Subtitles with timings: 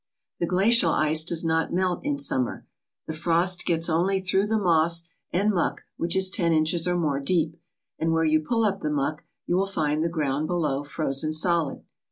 [0.39, 2.65] The glacial ice does not melt in summer.
[3.05, 7.19] The frost gets only through the moss and muck which is ten inches or more
[7.19, 7.55] deep,
[7.99, 11.83] and where you pull up the muck you find the ground below frozen solid.